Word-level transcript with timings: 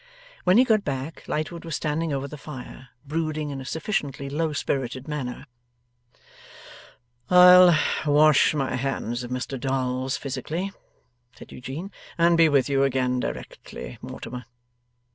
When 0.45 0.57
he 0.57 0.63
got 0.63 0.83
back, 0.83 1.23
Lightwood 1.27 1.63
was 1.63 1.75
standing 1.75 2.11
over 2.11 2.27
the 2.27 2.35
fire, 2.35 2.89
brooding 3.05 3.51
in 3.51 3.61
a 3.61 3.65
sufficiently 3.65 4.31
low 4.31 4.51
spirited 4.51 5.07
manner. 5.07 5.45
'I'll 7.29 7.77
wash 8.07 8.55
my 8.55 8.75
hands 8.77 9.21
of 9.21 9.29
Mr 9.29 9.59
Dolls 9.59 10.17
physically' 10.17 10.71
said 11.37 11.51
Eugene, 11.51 11.91
'and 12.17 12.35
be 12.35 12.49
with 12.49 12.67
you 12.67 12.81
again 12.83 13.19
directly, 13.19 13.99
Mortimer. 14.01 14.45